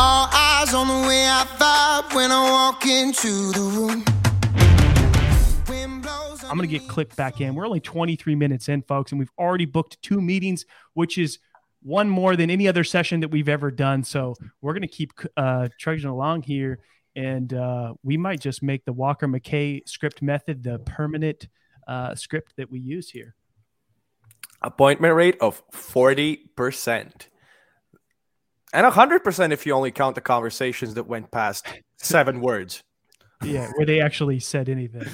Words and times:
All 0.00 0.28
eyes 0.32 0.74
on 0.74 0.86
the 0.86 1.08
way 1.08 1.26
I 1.26 1.44
vibe 1.58 2.14
when 2.14 2.30
I 2.30 2.48
walk 2.52 2.86
into 2.86 3.50
the 3.50 3.60
room. 3.60 4.04
I'm 6.48 6.56
going 6.56 6.68
to 6.68 6.78
get 6.78 6.88
clipped 6.88 7.16
back 7.16 7.40
in. 7.40 7.56
We're 7.56 7.66
only 7.66 7.80
23 7.80 8.36
minutes 8.36 8.68
in, 8.68 8.82
folks, 8.82 9.10
and 9.10 9.18
we've 9.18 9.32
already 9.36 9.64
booked 9.64 10.00
two 10.00 10.20
meetings, 10.20 10.66
which 10.94 11.18
is 11.18 11.40
one 11.82 12.08
more 12.08 12.36
than 12.36 12.48
any 12.48 12.68
other 12.68 12.84
session 12.84 13.18
that 13.20 13.32
we've 13.32 13.48
ever 13.48 13.72
done. 13.72 14.04
So 14.04 14.36
we're 14.62 14.72
going 14.72 14.82
to 14.82 14.86
keep 14.86 15.10
uh, 15.36 15.66
trudging 15.80 16.08
along 16.08 16.42
here, 16.42 16.78
and 17.16 17.52
uh, 17.52 17.94
we 18.04 18.16
might 18.16 18.40
just 18.40 18.62
make 18.62 18.84
the 18.84 18.92
Walker 18.92 19.26
McKay 19.26 19.80
script 19.88 20.22
method 20.22 20.62
the 20.62 20.78
permanent 20.78 21.48
uh, 21.88 22.14
script 22.14 22.54
that 22.56 22.70
we 22.70 22.78
use 22.78 23.10
here. 23.10 23.34
Appointment 24.62 25.16
rate 25.16 25.38
of 25.40 25.68
40%. 25.72 27.26
And 28.72 28.86
100% 28.86 29.52
if 29.52 29.66
you 29.66 29.72
only 29.72 29.90
count 29.90 30.14
the 30.14 30.20
conversations 30.20 30.94
that 30.94 31.06
went 31.06 31.30
past 31.30 31.66
seven 31.98 32.40
words. 32.42 32.82
Yeah, 33.42 33.70
where 33.76 33.86
they 33.86 34.00
actually 34.00 34.40
said 34.40 34.68
anything. 34.68 35.02
Yeah. 35.02 35.08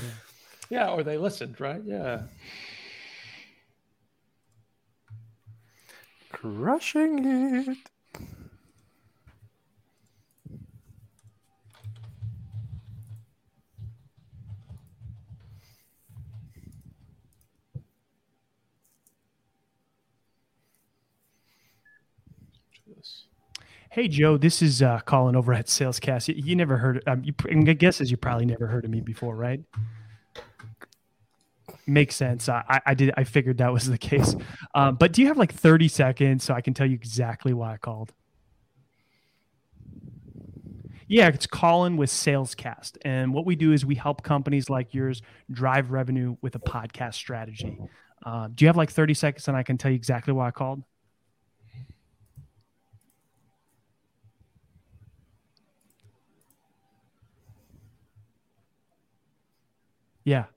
Yeah, 0.71 0.91
or 0.91 1.03
they 1.03 1.19
listened, 1.19 1.61
right? 1.61 1.83
Yeah. 1.85 2.23
Crushing 6.33 7.25
it. 7.25 7.79
Hey 23.95 24.09
Joe, 24.09 24.37
this 24.37 24.61
is 24.61 24.83
uh, 24.83 24.99
Collin 25.05 25.37
over 25.37 25.55
at 25.55 25.67
Salescast. 25.67 26.27
You, 26.27 26.35
you 26.37 26.57
never 26.57 26.77
heard. 26.77 27.01
Um, 27.07 27.23
you, 27.23 27.33
my 27.53 27.75
guess 27.75 28.01
as 28.01 28.11
you 28.11 28.17
probably 28.17 28.45
never 28.45 28.67
heard 28.67 28.85
of 28.85 28.91
me 28.91 29.01
before, 29.01 29.37
right? 29.37 29.61
makes 31.87 32.17
sense. 32.17 32.49
I, 32.49 32.81
I 32.85 32.95
did. 32.95 33.15
I 33.17 33.23
figured 33.23 33.59
that 33.59 33.73
was 33.73 33.87
the 33.87 33.97
case. 33.97 34.35
Um, 34.75 34.97
but 34.97 35.13
do 35.13 35.23
you 35.23 35.29
have 35.29 35.37
like 35.37 35.55
30 35.55 35.87
seconds 35.87 36.43
so 36.43 36.55
I 36.55 36.61
can 36.61 36.75
tell 36.75 36.89
you 36.89 36.95
exactly 36.95 37.53
why 37.53 37.75
I 37.75 37.77
called? 37.77 38.13
Yeah, 41.07 41.29
it's 41.29 41.47
Collin 41.47 41.97
with 41.97 42.11
Salescast. 42.11 42.97
And 43.03 43.33
what 43.33 43.47
we 43.47 43.55
do 43.55 43.71
is 43.71 43.87
we 43.87 43.95
help 43.95 44.25
companies 44.25 44.69
like 44.69 44.93
yours 44.93 45.23
drive 45.53 45.93
revenue 45.93 46.35
with 46.43 46.57
a 46.57 46.59
podcast 46.59 47.15
strategy. 47.15 47.79
Uh, 48.27 48.49
do 48.53 48.65
you 48.65 48.69
have 48.69 48.77
like 48.77 48.91
30 48.91 49.15
seconds 49.15 49.47
and 49.47 49.57
I 49.57 49.63
can 49.63 49.79
tell 49.79 49.93
you 49.93 49.97
exactly 49.97 50.33
why 50.33 50.49
I 50.49 50.51
called? 50.51 50.83
Yeah. 60.25 60.54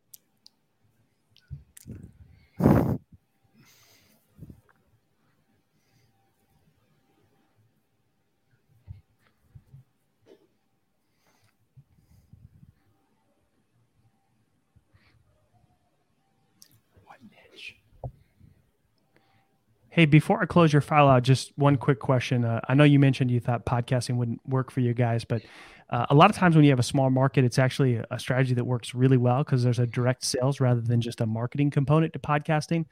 Hey, 19.97 20.05
before 20.05 20.39
I 20.39 20.45
close 20.45 20.71
your 20.71 20.83
file 20.83 21.07
out, 21.07 21.23
just 21.23 21.51
one 21.57 21.75
quick 21.75 21.97
question. 21.97 22.45
Uh, 22.45 22.61
I 22.69 22.75
know 22.75 22.83
you 22.83 22.99
mentioned 22.99 23.31
you 23.31 23.39
thought 23.39 23.65
podcasting 23.65 24.17
wouldn't 24.17 24.39
work 24.47 24.69
for 24.69 24.79
you 24.79 24.93
guys, 24.93 25.25
but 25.25 25.41
uh, 25.89 26.05
a 26.11 26.13
lot 26.13 26.29
of 26.29 26.35
times 26.35 26.55
when 26.55 26.63
you 26.63 26.69
have 26.69 26.77
a 26.77 26.83
small 26.83 27.09
market, 27.09 27.43
it's 27.43 27.57
actually 27.57 27.99
a, 28.11 28.19
strategy 28.19 28.53
that 28.53 28.63
works 28.63 28.93
really 28.93 29.17
well 29.17 29.39
because 29.39 29.63
there's 29.63 29.79
a 29.79 29.87
direct 29.87 30.23
sales 30.23 30.59
rather 30.59 30.81
than 30.81 31.01
just 31.01 31.19
a 31.19 31.25
marketing 31.25 31.71
component 31.71 32.13
to 32.13 32.19
podcasting. 32.19 32.85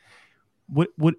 What 0.67 0.87
would 0.97 1.13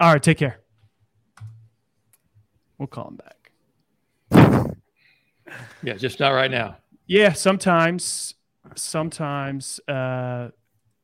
All 0.00 0.14
right, 0.14 0.22
take 0.22 0.38
care. 0.38 0.60
We'll 2.78 2.86
call 2.86 3.08
him 3.08 3.16
back. 3.16 3.36
Yeah, 5.82 5.92
just 5.92 6.20
not 6.20 6.30
right 6.30 6.50
now. 6.50 6.78
Yeah, 7.06 7.34
sometimes 7.34 8.34
sometimes 8.76 9.80
uh, 9.88 10.48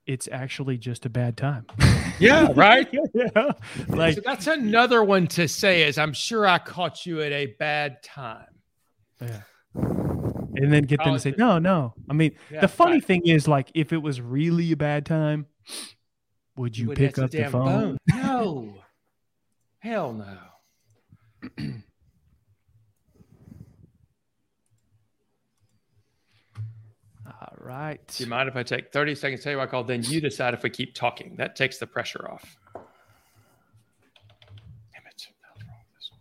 it's 0.06 0.28
actually 0.30 0.78
just 0.78 1.06
a 1.06 1.10
bad 1.10 1.36
time. 1.36 1.66
Yeah, 2.18 2.50
right. 2.54 2.88
yeah, 3.14 3.52
like 3.88 4.14
so 4.14 4.22
that's 4.24 4.46
another 4.46 5.04
one 5.04 5.26
to 5.26 5.46
say 5.46 5.86
is 5.86 5.98
I'm 5.98 6.14
sure 6.14 6.46
I 6.46 6.58
caught 6.58 7.04
you 7.04 7.20
at 7.20 7.30
a 7.30 7.44
bad 7.58 8.02
time. 8.02 8.46
Yeah. 9.20 9.42
And 9.74 10.72
then 10.72 10.84
get 10.84 11.04
them 11.04 11.12
to 11.12 11.20
say, 11.20 11.34
no, 11.36 11.58
no. 11.58 11.92
I 12.08 12.14
mean, 12.14 12.32
Yeah, 12.50 12.62
the 12.62 12.68
funny 12.68 12.92
right. 12.92 13.04
thing 13.04 13.26
is, 13.26 13.46
like, 13.46 13.70
if 13.74 13.92
it 13.92 13.98
was 13.98 14.22
really 14.22 14.72
a 14.72 14.76
bad 14.78 15.04
time, 15.04 15.44
would 16.56 16.78
you 16.78 16.88
would 16.88 16.96
pick 16.96 17.18
up 17.18 17.30
the 17.30 17.36
damn 17.36 17.52
phone? 17.52 17.98
No. 18.08 18.78
Hell 19.80 20.14
no. 20.14 20.38
right. 27.66 28.00
Do 28.16 28.24
you 28.24 28.30
mind 28.30 28.48
if 28.48 28.56
I 28.56 28.62
take 28.62 28.92
30 28.92 29.14
seconds 29.14 29.40
to 29.40 29.44
tell 29.44 29.52
you 29.52 29.58
what 29.58 29.68
I 29.68 29.70
call? 29.70 29.84
Then 29.84 30.02
you 30.04 30.20
decide 30.20 30.54
if 30.54 30.62
we 30.62 30.70
keep 30.70 30.94
talking. 30.94 31.34
That 31.36 31.56
takes 31.56 31.78
the 31.78 31.86
pressure 31.86 32.28
off. 32.30 32.56
Damn 32.74 32.84
it. 35.06 35.26
What's 35.26 35.28
wrong 35.66 35.78
with 35.78 35.94
this 35.94 36.10
thing? 36.10 36.18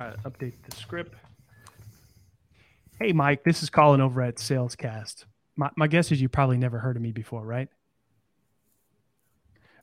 All 0.00 0.06
right, 0.08 0.22
update 0.24 0.54
the 0.68 0.76
script. 0.76 1.14
Hey, 2.98 3.12
Mike, 3.12 3.44
this 3.44 3.62
is 3.62 3.70
Collin 3.70 4.00
over 4.00 4.22
at 4.22 4.36
Salescast. 4.36 5.24
My, 5.56 5.70
my 5.76 5.86
guess 5.86 6.12
is 6.12 6.20
you 6.20 6.28
probably 6.28 6.56
never 6.56 6.78
heard 6.78 6.96
of 6.96 7.02
me 7.02 7.12
before, 7.12 7.44
right? 7.44 7.68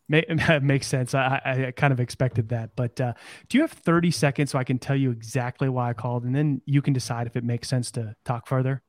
May, 0.10 0.26
makes 0.62 0.88
sense. 0.88 1.14
I, 1.14 1.42
I, 1.46 1.72
kind 1.72 1.94
of 1.94 2.00
expected 2.00 2.50
that. 2.50 2.76
But 2.76 3.00
uh, 3.00 3.14
do 3.50 3.58
you 3.58 3.62
have 3.64 3.72
30 3.72 4.12
seconds 4.12 4.52
so 4.52 4.60
I 4.60 4.64
can 4.64 4.80
tell 4.80 4.96
you 4.96 5.12
exactly 5.12 5.70
why 5.70 5.90
I 5.90 5.94
called, 5.94 6.24
and 6.24 6.36
then 6.36 6.62
you 6.66 6.82
can 6.82 6.94
decide 6.94 7.28
if 7.28 7.36
it 7.36 7.44
makes 7.44 7.68
sense 7.68 7.92
to 7.92 8.16
talk 8.26 8.48
further? 8.48 8.82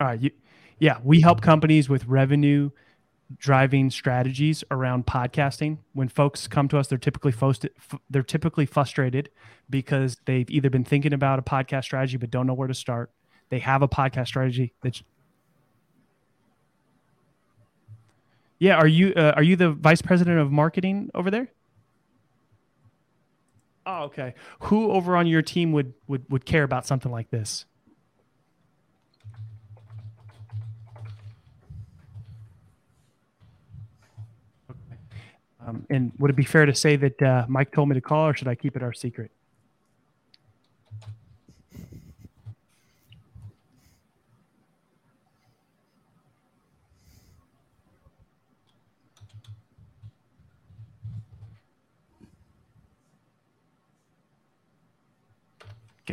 All 0.00 0.06
right. 0.06 0.20
You, 0.20 0.30
yeah, 0.78 0.98
we 1.04 1.20
help 1.20 1.42
companies 1.42 1.88
with 1.88 2.06
revenue 2.06 2.70
driving 3.36 3.90
strategies 3.90 4.64
around 4.70 5.06
podcasting. 5.06 5.78
When 5.92 6.08
folks 6.08 6.48
come 6.48 6.68
to 6.68 6.78
us, 6.78 6.88
they're 6.88 6.98
typically 6.98 7.34
they're 8.08 8.22
typically 8.22 8.66
frustrated 8.66 9.30
because 9.68 10.16
they've 10.24 10.50
either 10.50 10.70
been 10.70 10.84
thinking 10.84 11.12
about 11.12 11.38
a 11.38 11.42
podcast 11.42 11.84
strategy 11.84 12.16
but 12.16 12.30
don't 12.30 12.46
know 12.46 12.54
where 12.54 12.66
to 12.66 12.74
start. 12.74 13.10
They 13.50 13.58
have 13.58 13.82
a 13.82 13.88
podcast 13.88 14.28
strategy 14.28 14.72
that's 14.82 15.02
Yeah, 18.60 18.76
are 18.76 18.86
you 18.86 19.14
uh, 19.16 19.32
are 19.36 19.42
you 19.42 19.56
the 19.56 19.72
vice 19.72 20.02
president 20.02 20.38
of 20.38 20.52
marketing 20.52 21.10
over 21.14 21.30
there? 21.30 21.48
Oh, 23.86 24.02
okay. 24.04 24.34
Who 24.60 24.90
over 24.90 25.16
on 25.16 25.26
your 25.26 25.40
team 25.40 25.72
would 25.72 25.94
would 26.06 26.24
would 26.30 26.44
care 26.44 26.62
about 26.62 26.86
something 26.86 27.10
like 27.10 27.30
this? 27.30 27.64
Um, 35.66 35.86
and 35.90 36.12
would 36.18 36.30
it 36.30 36.36
be 36.36 36.44
fair 36.44 36.66
to 36.66 36.74
say 36.74 36.96
that 36.96 37.22
uh, 37.22 37.46
Mike 37.48 37.72
told 37.72 37.88
me 37.88 37.94
to 37.94 38.00
call, 38.00 38.28
or 38.28 38.34
should 38.34 38.48
I 38.48 38.54
keep 38.54 38.76
it 38.76 38.82
our 38.82 38.92
secret? 38.92 39.30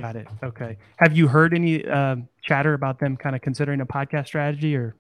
Got 0.02 0.16
it. 0.16 0.28
Okay. 0.44 0.78
Have 0.98 1.16
you 1.16 1.28
heard 1.28 1.54
any 1.54 1.86
uh, 1.86 2.18
chatter 2.42 2.74
about 2.74 3.00
them 3.00 3.18
kind 3.18 3.36
of 3.36 3.42
considering 3.42 3.82
a 3.82 3.86
podcast 3.86 4.28
strategy, 4.28 4.76
or. 4.76 4.96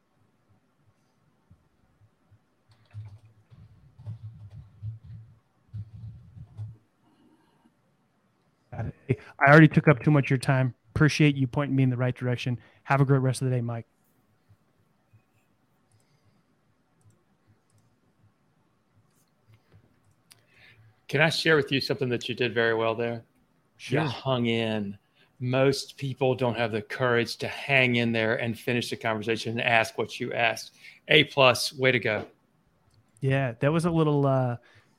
I 9.39 9.49
already 9.49 9.67
took 9.67 9.87
up 9.87 10.03
too 10.03 10.11
much 10.11 10.25
of 10.25 10.29
your 10.29 10.37
time. 10.37 10.73
Appreciate 10.95 11.35
you 11.35 11.47
pointing 11.47 11.75
me 11.75 11.83
in 11.83 11.89
the 11.89 11.97
right 11.97 12.15
direction. 12.15 12.59
Have 12.83 13.01
a 13.01 13.05
great 13.05 13.19
rest 13.19 13.41
of 13.41 13.49
the 13.49 13.55
day, 13.55 13.61
Mike. 13.61 13.85
Can 21.07 21.21
I 21.21 21.29
share 21.29 21.55
with 21.55 21.71
you 21.71 21.79
something 21.79 22.09
that 22.09 22.27
you 22.27 22.35
did 22.35 22.53
very 22.53 22.73
well 22.73 22.93
there? 22.93 23.23
Sure. 23.77 24.01
You 24.01 24.07
hung 24.07 24.45
in. 24.47 24.97
Most 25.39 25.97
people 25.97 26.33
don't 26.35 26.57
have 26.57 26.71
the 26.71 26.81
courage 26.81 27.37
to 27.37 27.47
hang 27.47 27.97
in 27.97 28.11
there 28.11 28.35
and 28.35 28.57
finish 28.57 28.89
the 28.89 28.95
conversation 28.95 29.51
and 29.51 29.61
ask 29.61 29.97
what 29.97 30.19
you 30.19 30.33
asked. 30.33 30.73
A 31.09 31.25
plus, 31.25 31.71
way 31.73 31.91
to 31.91 31.99
go. 31.99 32.25
Yeah, 33.21 33.53
that 33.59 33.71
was 33.71 33.85
a 33.85 33.91
little 33.91 34.25
uh, 34.25 34.57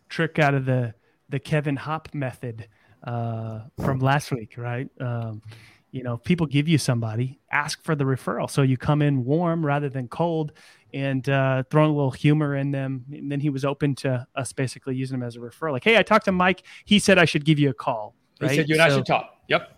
trick 0.09 0.39
out 0.39 0.55
of 0.55 0.65
the 0.65 0.95
the 1.29 1.39
Kevin 1.39 1.77
Hop 1.77 2.15
method 2.15 2.69
uh, 3.05 3.61
from 3.85 3.99
last 3.99 4.31
week, 4.33 4.55
right? 4.57 4.89
Um, 5.01 5.43
you 5.91 6.03
know, 6.03 6.17
people 6.17 6.47
give 6.47 6.69
you 6.69 6.79
somebody, 6.79 7.39
ask 7.51 7.83
for 7.83 7.95
the 7.95 8.05
referral, 8.05 8.51
so 8.51 8.63
you 8.63 8.77
come 8.77 9.03
in 9.03 9.25
warm 9.25 9.65
rather 9.65 9.89
than 9.89 10.09
cold, 10.09 10.53
and 10.93 11.29
uh, 11.29 11.63
throwing 11.71 11.91
a 11.91 11.95
little 11.95 12.11
humor 12.11 12.55
in 12.55 12.71
them. 12.71 13.05
And 13.13 13.31
then 13.31 13.41
he 13.41 13.51
was 13.51 13.65
open 13.65 13.95
to 13.97 14.27
us 14.35 14.53
basically 14.53 14.97
using 14.97 15.17
him 15.17 15.23
as 15.23 15.37
a 15.37 15.41
referral. 15.41 15.73
Like, 15.73 15.85
hey, 15.85 15.97
I 15.97 16.03
talked 16.03 16.27
to 16.27 16.33
Mike. 16.33 16.63
He 16.85 16.99
said 16.99 17.19
I 17.19 17.25
should 17.25 17.45
give 17.45 17.59
you 17.59 17.71
a 17.71 17.75
call. 17.75 18.15
Right? 18.41 18.51
He 18.51 18.57
said 18.57 18.69
you 18.69 18.75
and 18.77 18.83
I 18.83 18.89
should 18.91 19.07
talk. 19.07 19.35
Yep. 19.49 19.75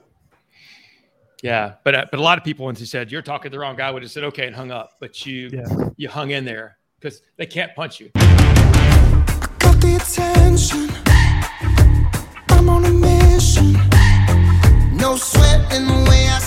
Yeah, 1.43 1.75
but 1.85 1.95
uh, 1.95 2.05
but 2.11 2.21
a 2.21 2.23
lot 2.23 2.37
of 2.37 2.45
people, 2.45 2.67
once 2.67 2.79
he 2.79 2.85
said 2.85 3.11
you're 3.11 3.23
talking 3.23 3.51
to 3.51 3.57
the 3.57 3.59
wrong 3.59 3.75
guy, 3.77 3.91
would 3.91 4.03
have 4.03 4.11
said 4.13 4.25
okay 4.25 4.47
and 4.47 4.55
hung 4.55 4.71
up. 4.71 4.93
But 5.01 5.25
you 5.25 5.49
Yeah. 5.53 5.65
you 5.97 6.09
hung 6.09 6.31
in 6.31 6.45
there 6.45 6.77
because 7.01 7.23
they 7.39 7.47
can't 7.47 7.75
punch 7.75 7.99
you. 7.99 8.11
Got 8.15 9.81
the 9.81 9.97
attention. 10.01 10.91
I'm 12.51 12.69
on 12.69 12.85
a 12.85 12.91
mission. 12.91 13.73
No 14.97 15.17
sweat 15.17 15.73
in 15.73 15.87
the 15.87 16.07
way 16.11 16.29
I 16.29 16.39